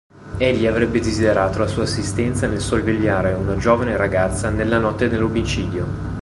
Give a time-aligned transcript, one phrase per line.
[0.39, 5.85] Egli avrebbe desiderato la sua assistenza nel sorvegliare una giovane ragazza nella notte dell'omicidio.